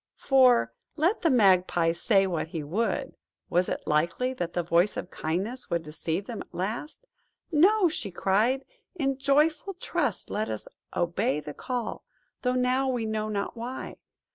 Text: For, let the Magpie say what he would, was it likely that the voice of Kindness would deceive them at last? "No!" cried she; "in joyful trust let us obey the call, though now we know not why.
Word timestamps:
For, 0.17 0.73
let 0.95 1.21
the 1.21 1.29
Magpie 1.29 1.91
say 1.91 2.25
what 2.25 2.47
he 2.47 2.63
would, 2.63 3.15
was 3.51 3.69
it 3.69 3.83
likely 3.85 4.33
that 4.33 4.53
the 4.53 4.63
voice 4.63 4.97
of 4.97 5.11
Kindness 5.11 5.69
would 5.69 5.83
deceive 5.83 6.25
them 6.25 6.41
at 6.41 6.55
last? 6.55 7.05
"No!" 7.51 7.87
cried 8.15 8.65
she; 8.67 8.77
"in 9.03 9.19
joyful 9.19 9.75
trust 9.75 10.31
let 10.31 10.49
us 10.49 10.67
obey 10.95 11.39
the 11.39 11.53
call, 11.53 12.03
though 12.41 12.55
now 12.55 12.87
we 12.87 13.05
know 13.05 13.29
not 13.29 13.55
why. 13.55 13.97